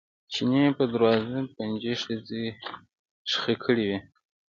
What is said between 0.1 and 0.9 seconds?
چیني په